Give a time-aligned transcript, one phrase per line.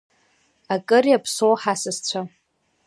[0.73, 2.21] Акыр иаԥсоу ҳасасцәа!